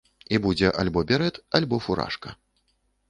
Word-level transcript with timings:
І 0.35 0.39
будзе 0.45 0.71
альбо 0.83 1.03
берэт, 1.11 1.35
альбо 1.59 1.81
фуражка. 1.89 2.29